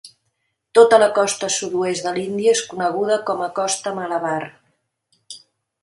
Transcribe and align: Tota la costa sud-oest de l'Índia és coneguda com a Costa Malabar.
Tota 0.77 0.97
la 1.03 1.09
costa 1.17 1.49
sud-oest 1.57 2.07
de 2.09 2.15
l'Índia 2.17 2.55
és 2.57 2.65
coneguda 2.73 3.21
com 3.29 3.45
a 3.45 3.51
Costa 3.61 3.95
Malabar. 4.01 4.43